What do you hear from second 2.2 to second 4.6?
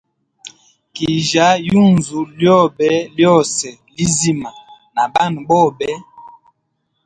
lyobe lyose lizima